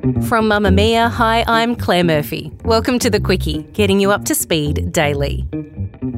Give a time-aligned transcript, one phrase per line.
[0.00, 2.50] From Mamamia, hi, I'm Claire Murphy.
[2.64, 5.46] Welcome to The Quicky, getting you up to speed daily.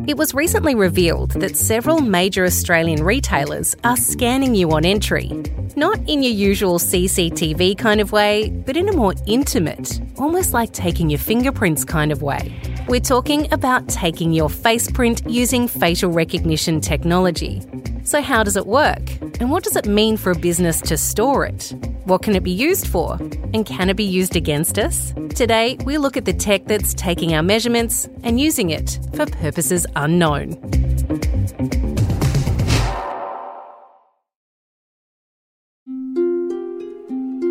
[0.06, 5.32] It was recently revealed that several major Australian retailers are scanning you on entry.
[5.74, 10.72] Not in your usual CCTV kind of way, but in a more intimate, almost like
[10.72, 12.54] taking your fingerprints kind of way.
[12.86, 17.62] We're talking about taking your face print using facial recognition technology.
[18.04, 19.02] So, how does it work?
[19.40, 21.74] And what does it mean for a business to store it?
[22.04, 23.14] What can it be used for?
[23.54, 25.14] And can it be used against us?
[25.36, 29.86] Today, we look at the tech that's taking our measurements and using it for purposes
[29.94, 30.58] unknown.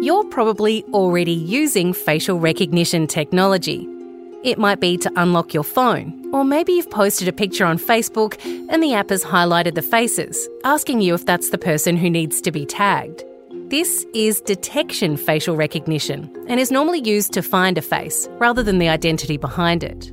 [0.04, 3.88] You're probably already using facial recognition technology.
[4.44, 8.38] It might be to unlock your phone, or maybe you've posted a picture on Facebook
[8.70, 12.42] and the app has highlighted the faces, asking you if that's the person who needs
[12.42, 13.24] to be tagged.
[13.72, 18.80] This is detection facial recognition and is normally used to find a face rather than
[18.80, 20.12] the identity behind it.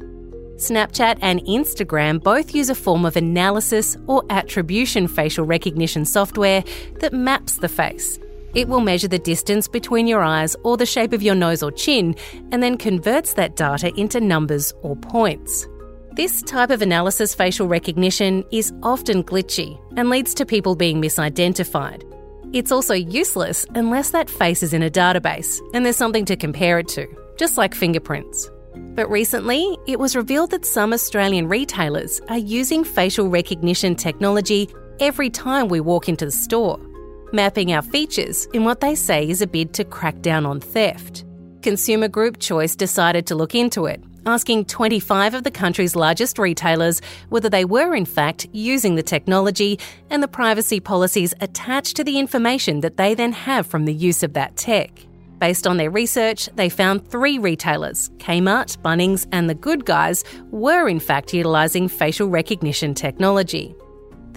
[0.59, 6.63] Snapchat and Instagram both use a form of analysis or attribution facial recognition software
[7.01, 8.21] that maps the face
[8.55, 11.73] it will measure the distance between your eyes or the shape of your nose or
[11.73, 12.15] chin
[12.53, 15.67] and then converts that data into numbers or points.
[16.13, 22.05] This type of analysis facial recognition is often glitchy and leads to people being misidentified.
[22.53, 26.79] It's also useless unless that face is in a database and there's something to compare
[26.79, 27.07] it to,
[27.39, 28.51] just like fingerprints.
[28.95, 34.69] But recently, it was revealed that some Australian retailers are using facial recognition technology
[35.01, 36.81] every time we walk into the store
[37.33, 41.25] mapping our features in what they say is a bid to crack down on theft.
[41.63, 47.01] Consumer Group Choice decided to look into it, asking 25 of the country's largest retailers
[47.29, 49.79] whether they were in fact using the technology
[50.11, 54.23] and the privacy policies attached to the information that they then have from the use
[54.23, 54.91] of that tech.
[55.39, 60.89] Based on their research, they found three retailers, Kmart, Bunnings, and The Good Guys, were
[60.89, 63.75] in fact utilising facial recognition technology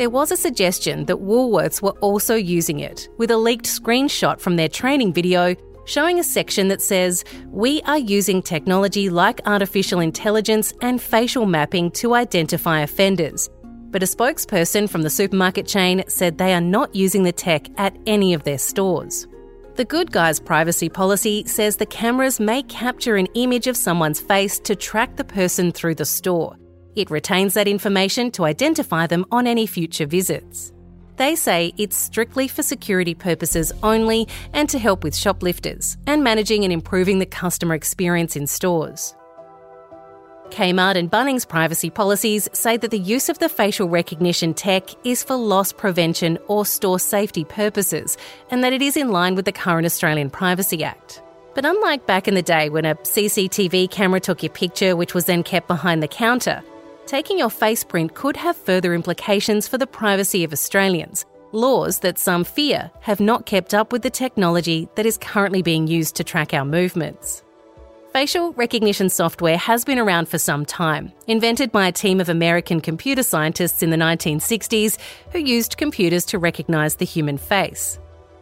[0.02, 4.56] there was a suggestion that Woolworths were also using it, with a leaked screenshot from
[4.56, 5.54] their training video
[5.92, 11.92] showing a section that says, We are using technology like artificial intelligence and facial mapping
[11.92, 13.50] to identify offenders.
[13.90, 17.98] But a spokesperson from the supermarket chain said they are not using the tech at
[18.08, 19.28] any of their stores.
[19.76, 24.60] The Good Guys privacy policy says the cameras may capture an image of someone's face
[24.60, 26.56] to track the person through the store.
[26.96, 30.72] It retains that information to identify them on any future visits.
[31.18, 36.64] They say it's strictly for security purposes only and to help with shoplifters and managing
[36.64, 39.14] and improving the customer experience in stores.
[40.52, 45.24] Kmart and Bunnings privacy policies say that the use of the facial recognition tech is
[45.24, 48.18] for loss prevention or store safety purposes
[48.50, 51.22] and that it is in line with the current Australian Privacy Act.
[51.56, 55.26] But unlike back in the day when a CCTV camera took your picture, which was
[55.26, 56.62] then kept behind the counter,
[57.12, 61.26] taking your face print could have further implications for the privacy of Australians.
[61.52, 65.88] Laws that some fear have not kept up with the technology that is currently being
[65.88, 67.44] used to track our movements.
[68.14, 72.80] Facial recognition software has been around for some time, invented by a team of American
[72.80, 74.98] computer scientists in the 1960s
[75.34, 78.00] who used computers to recognise the human face.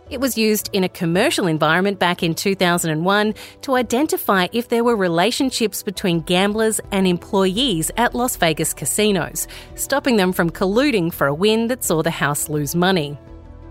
[0.09, 4.95] It was used in a commercial environment back in 2001 to identify if there were
[4.95, 11.33] relationships between gamblers and employees at Las Vegas casinos, stopping them from colluding for a
[11.33, 13.19] win that saw the house lose money.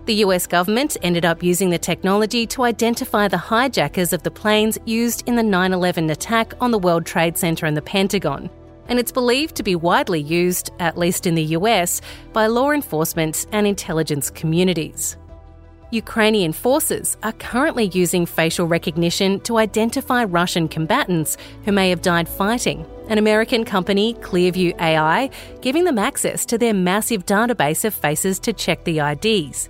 [0.05, 4.77] The US government ended up using the technology to identify the hijackers of the planes
[4.85, 8.49] used in the 9 11 attack on the World Trade Center and the Pentagon.
[8.87, 12.01] And it's believed to be widely used, at least in the US,
[12.31, 15.17] by law enforcement and intelligence communities.
[15.91, 22.29] Ukrainian forces are currently using facial recognition to identify Russian combatants who may have died
[22.29, 22.85] fighting.
[23.07, 25.31] An American company, Clearview AI,
[25.61, 29.69] giving them access to their massive database of faces to check the IDs.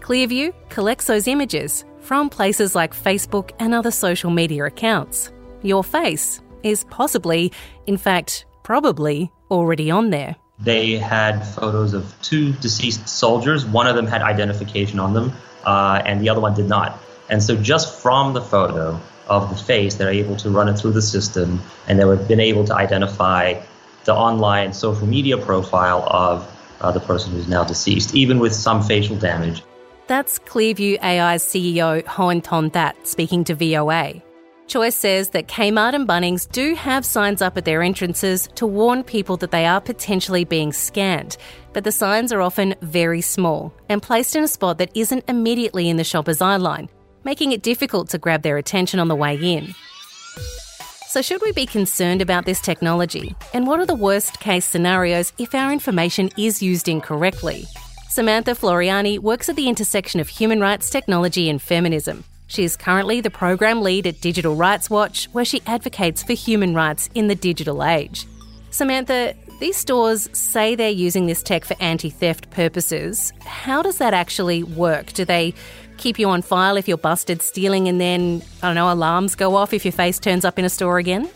[0.00, 5.30] Clearview collects those images from places like Facebook and other social media accounts.
[5.62, 7.52] Your face is possibly,
[7.86, 10.36] in fact, probably already on there.
[10.60, 13.64] They had photos of two deceased soldiers.
[13.64, 15.32] One of them had identification on them
[15.64, 16.98] uh, and the other one did not.
[17.28, 20.92] And so just from the photo of the face, they're able to run it through
[20.92, 23.60] the system, and they've been able to identify
[24.04, 26.50] the online social media profile of
[26.80, 29.62] uh, the person who's now deceased, even with some facial damage.
[30.06, 34.22] That's Clearview AI's CEO Hoan Ton That speaking to VOA.
[34.68, 39.02] Choice says that Kmart and Bunnings do have signs up at their entrances to warn
[39.02, 41.38] people that they are potentially being scanned,
[41.72, 45.88] but the signs are often very small and placed in a spot that isn't immediately
[45.88, 46.90] in the shopper's eye line,
[47.24, 49.74] making it difficult to grab their attention on the way in.
[51.06, 53.34] So, should we be concerned about this technology?
[53.54, 57.64] And what are the worst case scenarios if our information is used incorrectly?
[58.10, 62.24] Samantha Floreani works at the intersection of human rights, technology, and feminism.
[62.48, 66.74] She is currently the program lead at Digital Rights Watch, where she advocates for human
[66.74, 68.26] rights in the digital age.
[68.70, 73.32] Samantha, these stores say they're using this tech for anti theft purposes.
[73.44, 75.12] How does that actually work?
[75.12, 75.52] Do they
[75.98, 79.54] keep you on file if you're busted stealing and then, I don't know, alarms go
[79.54, 81.28] off if your face turns up in a store again?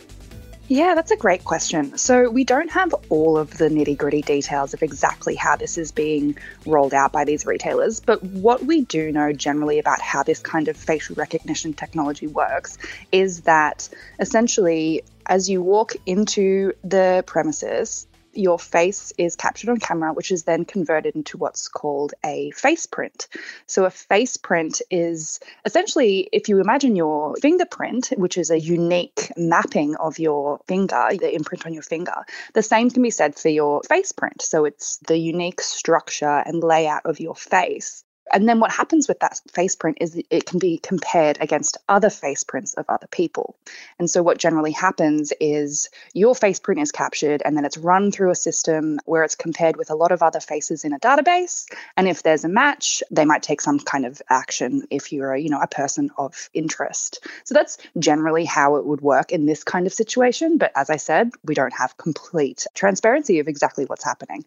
[0.73, 1.99] Yeah, that's a great question.
[1.99, 5.93] So, we don't have all of the nitty gritty details of exactly how this is
[5.93, 10.39] being rolled out by these retailers, but what we do know generally about how this
[10.41, 12.79] kind of facial recognition technology works
[13.13, 20.13] is that essentially, as you walk into the premises, your face is captured on camera,
[20.13, 23.29] which is then converted into what's called a face print.
[23.67, 29.33] So, a face print is essentially, if you imagine your fingerprint, which is a unique
[29.37, 32.25] mapping of your finger, the imprint on your finger,
[32.55, 34.43] the same can be said for your face print.
[34.43, 38.05] So, it's the unique structure and layout of your face.
[38.33, 42.11] And then what happens with that face print is it can be compared against other
[42.11, 43.57] face prints of other people.
[43.99, 48.11] And so what generally happens is your face print is captured and then it's run
[48.11, 51.67] through a system where it's compared with a lot of other faces in a database.
[51.97, 55.51] And if there's a match, they might take some kind of action if you're, you
[55.51, 57.27] know, a person of interest.
[57.45, 60.59] So that's generally how it would work in this kind of situation.
[60.59, 64.45] But as I said, we don't have complete transparency of exactly what's happening.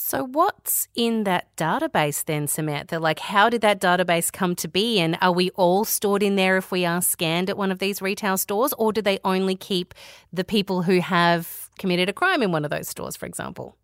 [0.00, 3.00] So, what's in that database then, Samantha?
[3.00, 5.00] Like, how did that database come to be?
[5.00, 8.00] And are we all stored in there if we are scanned at one of these
[8.00, 8.72] retail stores?
[8.78, 9.94] Or do they only keep
[10.32, 13.76] the people who have committed a crime in one of those stores, for example?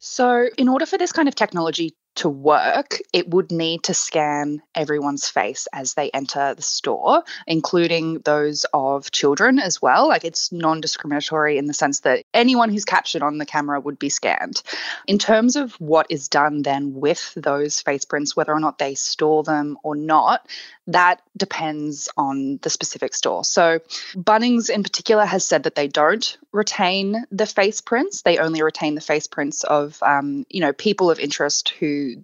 [0.00, 4.62] So, in order for this kind of technology to work, it would need to scan
[4.74, 10.08] everyone's face as they enter the store, including those of children as well.
[10.08, 13.98] Like it's non discriminatory in the sense that anyone who's captured on the camera would
[13.98, 14.62] be scanned.
[15.06, 18.94] In terms of what is done then with those face prints, whether or not they
[18.94, 20.46] store them or not,
[20.86, 23.44] that depends on the specific store.
[23.44, 23.80] So,
[24.14, 28.22] Bunnings in particular has said that they don't retain the face prints.
[28.22, 31.70] They only retain the face prints of, um, you know, people of interest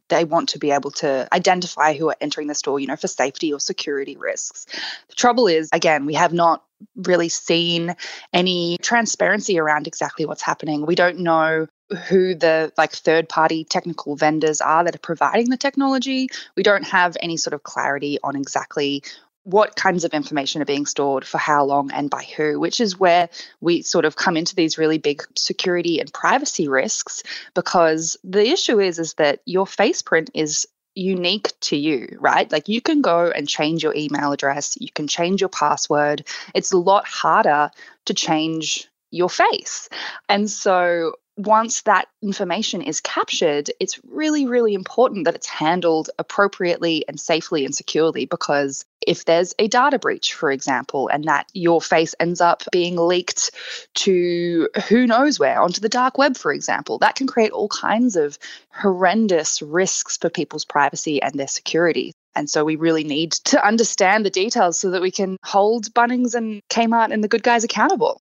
[0.08, 3.08] they want to be able to identify who are entering the store, you know, for
[3.08, 4.66] safety or security risks.
[5.08, 6.64] The trouble is, again, we have not
[6.96, 7.94] really seen
[8.32, 10.86] any transparency around exactly what's happening.
[10.86, 11.66] We don't know
[12.08, 16.28] who the like third party technical vendors are that are providing the technology.
[16.56, 19.02] We don't have any sort of clarity on exactly
[19.50, 22.98] what kinds of information are being stored for how long and by who, which is
[22.98, 23.28] where
[23.60, 27.22] we sort of come into these really big security and privacy risks
[27.54, 32.50] because the issue is is that your face print is unique to you, right?
[32.50, 36.26] Like you can go and change your email address, you can change your password.
[36.54, 37.70] It's a lot harder
[38.06, 39.88] to change your face.
[40.28, 47.04] And so once that information is captured, it's really, really important that it's handled appropriately
[47.08, 51.80] and safely and securely because if there's a data breach, for example, and that your
[51.80, 53.52] face ends up being leaked
[53.94, 58.16] to who knows where, onto the dark web, for example, that can create all kinds
[58.16, 58.38] of
[58.70, 62.12] horrendous risks for people's privacy and their security.
[62.34, 66.34] And so we really need to understand the details so that we can hold Bunnings
[66.34, 68.20] and Kmart and the good guys accountable.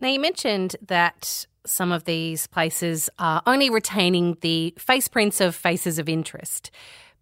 [0.00, 5.54] Now, you mentioned that some of these places are only retaining the face prints of
[5.54, 6.70] faces of interest.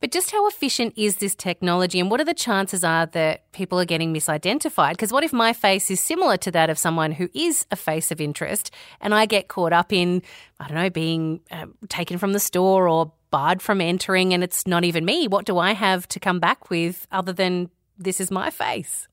[0.02, 3.78] But just how efficient is this technology and what are the chances are that people
[3.78, 4.90] are getting misidentified?
[4.90, 8.10] Because what if my face is similar to that of someone who is a face
[8.10, 10.22] of interest and I get caught up in,
[10.58, 14.66] I don't know, being uh, taken from the store or barred from entering and it's
[14.66, 15.28] not even me?
[15.28, 19.06] What do I have to come back with other than this is my face?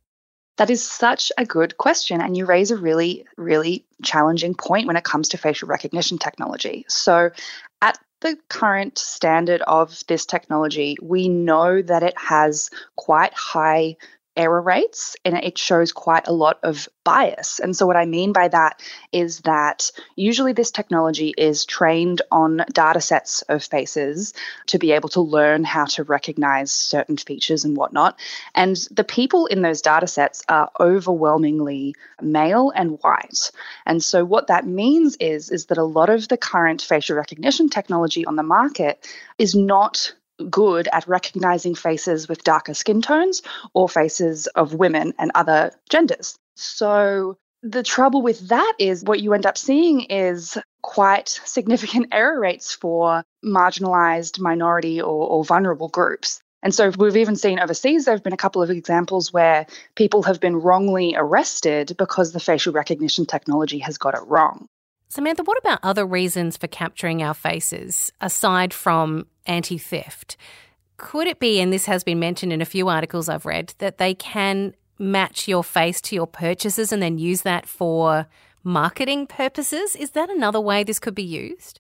[0.60, 2.20] That is such a good question.
[2.20, 6.84] And you raise a really, really challenging point when it comes to facial recognition technology.
[6.90, 7.32] So,
[7.82, 13.96] at the current standard of this technology, we know that it has quite high
[14.40, 17.60] error rates and it shows quite a lot of bias.
[17.60, 18.82] And so, what I mean by that
[19.12, 24.34] is that usually this technology is trained on data sets of faces
[24.68, 28.18] to be able to learn how to recognize certain features and whatnot.
[28.56, 33.52] And the people in those data sets are overwhelmingly male and white.
[33.86, 37.68] And so, what that means is, is that a lot of the current facial recognition
[37.68, 39.06] technology on the market
[39.38, 40.14] is not
[40.50, 43.42] good at recognizing faces with darker skin tones
[43.74, 46.38] or faces of women and other genders.
[46.56, 52.40] So the trouble with that is what you end up seeing is quite significant error
[52.40, 56.42] rates for marginalized minority or, or, vulnerable groups.
[56.62, 59.66] And so we've even seen overseas, there have been a couple of examples where
[59.96, 64.68] people have been wrongly arrested because the facial recognition technology has got it wrong.
[65.12, 70.38] Samantha, what about other reasons for capturing our faces aside from anti theft?
[70.98, 73.98] Could it be, and this has been mentioned in a few articles I've read, that
[73.98, 78.28] they can match your face to your purchases and then use that for
[78.64, 79.96] marketing purposes?
[79.96, 81.79] Is that another way this could be used?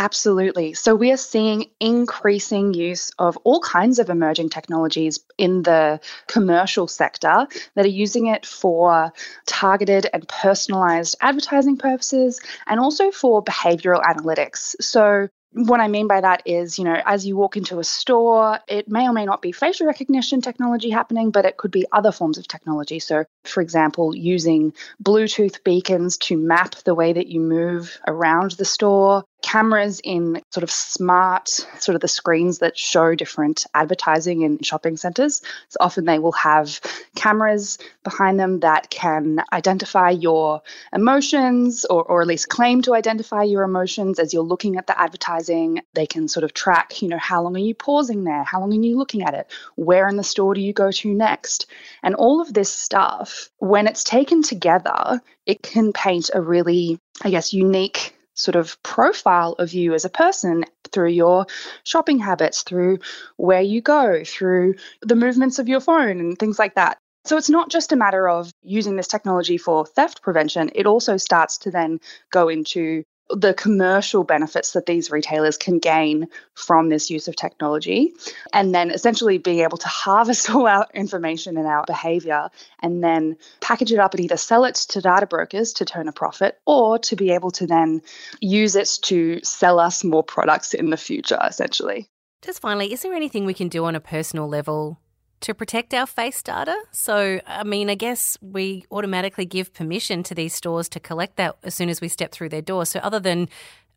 [0.00, 0.74] Absolutely.
[0.74, 6.86] So we are seeing increasing use of all kinds of emerging technologies in the commercial
[6.86, 9.12] sector that are using it for
[9.46, 14.76] targeted and personalized advertising purposes and also for behavioral analytics.
[14.80, 18.60] So what I mean by that is, you know, as you walk into a store,
[18.68, 22.12] it may or may not be facial recognition technology happening, but it could be other
[22.12, 23.00] forms of technology.
[23.00, 28.64] So, for example, using Bluetooth beacons to map the way that you move around the
[28.66, 34.58] store, cameras in sort of smart, sort of the screens that show different advertising in
[34.62, 35.42] shopping centers.
[35.68, 36.80] So often they will have
[37.14, 43.42] cameras behind them that can identify your emotions or, or at least claim to identify
[43.44, 45.82] your emotions as you're looking at the advertising.
[45.94, 48.42] They can sort of track, you know, how long are you pausing there?
[48.42, 49.50] How long are you looking at it?
[49.76, 51.66] Where in the store do you go to next?
[52.02, 57.30] And all of this stuff, when it's taken together, it can paint a really, I
[57.30, 61.46] guess, unique sort of profile of you as a person through your
[61.84, 62.98] shopping habits, through
[63.36, 66.98] where you go, through the movements of your phone and things like that.
[67.24, 71.16] So it's not just a matter of using this technology for theft prevention, it also
[71.16, 77.10] starts to then go into the commercial benefits that these retailers can gain from this
[77.10, 78.12] use of technology
[78.52, 82.48] and then essentially being able to harvest all our information and our behavior
[82.82, 86.12] and then package it up and either sell it to data brokers to turn a
[86.12, 88.00] profit or to be able to then
[88.40, 92.08] use it to sell us more products in the future essentially.
[92.42, 95.00] Just finally is there anything we can do on a personal level
[95.40, 96.76] to protect our face data.
[96.92, 101.56] So, I mean, I guess we automatically give permission to these stores to collect that
[101.62, 102.86] as soon as we step through their door.
[102.86, 103.48] So, other than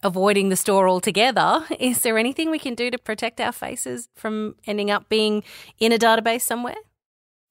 [0.04, 4.56] avoiding the store altogether, is there anything we can do to protect our faces from
[4.66, 5.44] ending up being
[5.80, 6.76] in a database somewhere?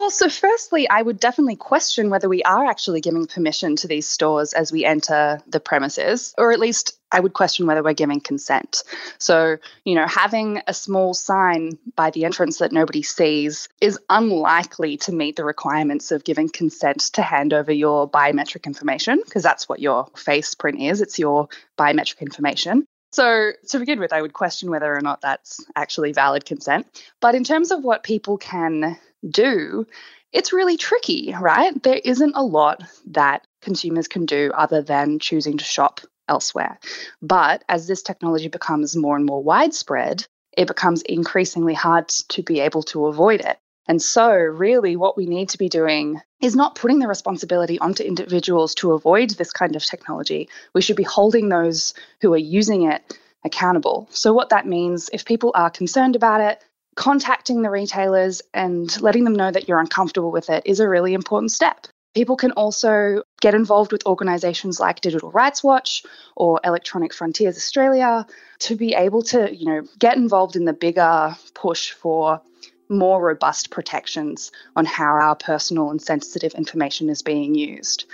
[0.01, 4.09] Well, so firstly, I would definitely question whether we are actually giving permission to these
[4.09, 8.19] stores as we enter the premises, or at least I would question whether we're giving
[8.19, 8.83] consent.
[9.19, 14.97] So, you know, having a small sign by the entrance that nobody sees is unlikely
[14.99, 19.69] to meet the requirements of giving consent to hand over your biometric information, because that's
[19.69, 21.47] what your face print is it's your
[21.79, 22.87] biometric information.
[23.13, 26.87] So, to begin with, I would question whether or not that's actually valid consent.
[27.21, 28.97] But in terms of what people can
[29.29, 29.87] do,
[30.33, 31.81] it's really tricky, right?
[31.83, 36.79] There isn't a lot that consumers can do other than choosing to shop elsewhere.
[37.21, 42.61] But as this technology becomes more and more widespread, it becomes increasingly hard to be
[42.61, 43.59] able to avoid it.
[43.89, 48.05] And so, really, what we need to be doing is not putting the responsibility onto
[48.05, 50.49] individuals to avoid this kind of technology.
[50.75, 54.07] We should be holding those who are using it accountable.
[54.13, 56.65] So, what that means, if people are concerned about it,
[56.97, 61.15] contacting the retailers and letting them know that you're uncomfortable with it is a really
[61.15, 61.87] important step.
[62.15, 66.05] People can also get involved with organizations like Digital Rights Watch
[66.35, 68.27] or Electronic Frontiers Australia
[68.61, 72.43] to be able to, you know, get involved in the bigger push for
[72.91, 78.05] more robust protections on how our personal and sensitive information is being used.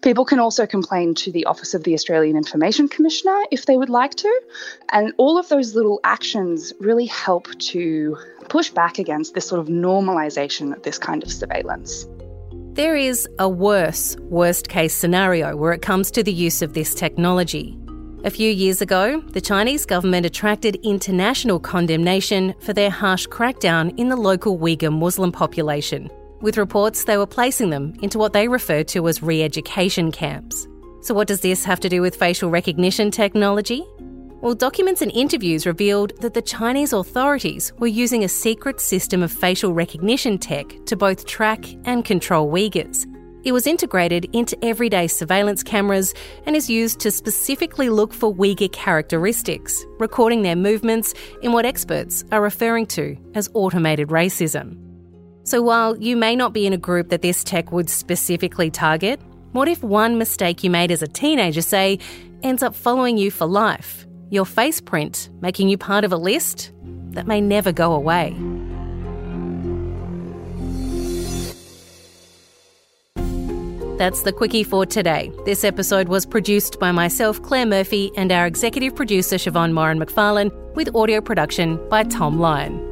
[0.00, 3.90] People can also complain to the Office of the Australian Information Commissioner if they would
[3.90, 4.40] like to.
[4.90, 8.16] And all of those little actions really help to
[8.48, 12.06] push back against this sort of normalisation of this kind of surveillance.
[12.74, 16.94] There is a worse, worst case scenario where it comes to the use of this
[16.94, 17.76] technology.
[18.24, 24.08] A few years ago, the Chinese government attracted international condemnation for their harsh crackdown in
[24.10, 26.08] the local Uyghur Muslim population,
[26.40, 30.68] with reports they were placing them into what they referred to as re education camps.
[31.00, 33.84] So, what does this have to do with facial recognition technology?
[34.40, 39.32] Well, documents and interviews revealed that the Chinese authorities were using a secret system of
[39.32, 43.04] facial recognition tech to both track and control Uyghurs.
[43.44, 46.14] It was integrated into everyday surveillance cameras
[46.46, 52.24] and is used to specifically look for Uyghur characteristics, recording their movements in what experts
[52.30, 54.78] are referring to as automated racism.
[55.42, 59.20] So while you may not be in a group that this tech would specifically target,
[59.50, 61.98] what if one mistake you made as a teenager, say,
[62.44, 64.06] ends up following you for life?
[64.30, 66.70] Your face print making you part of a list
[67.10, 68.36] that may never go away.
[74.02, 75.30] That's the quicky for today.
[75.44, 80.50] This episode was produced by myself, Claire Murphy, and our executive producer, Siobhan Moran McFarlane,
[80.74, 82.91] with audio production by Thom Lion.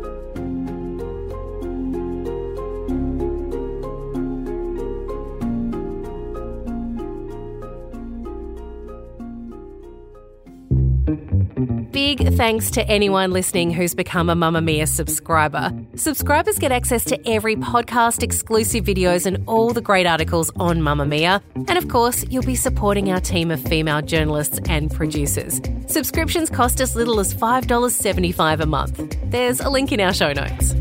[11.93, 15.73] Big thanks to anyone listening who's become a Mamamia subscriber.
[15.97, 21.43] Subscribers get access to every podcast, exclusive videos, and all the great articles on Mamamia.
[21.57, 25.61] And of course, you'll be supporting our team of female journalists and producers.
[25.89, 29.17] Subscriptions cost as little as $5.75 a month.
[29.25, 30.75] There's a link in our show notes.